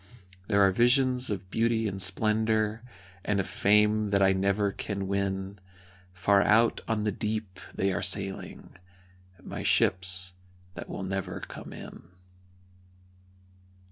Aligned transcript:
There 0.47 0.63
are 0.65 0.71
visions 0.71 1.29
of 1.29 1.51
beauty 1.51 1.87
and 1.87 2.01
splendour, 2.01 2.81
And 3.23 3.39
a 3.39 3.43
fame 3.43 4.09
that 4.09 4.19
I 4.23 4.33
never 4.33 4.71
can 4.71 5.07
win 5.07 5.59
Far 6.11 6.41
out 6.41 6.81
on 6.87 7.03
the 7.03 7.11
deep 7.11 7.59
they 7.75 7.93
are 7.93 8.01
sailing 8.01 8.75
My 9.43 9.61
ships 9.61 10.33
that 10.73 10.89
will 10.89 11.03
never 11.03 11.39
come 11.41 11.71
in. 11.71 12.07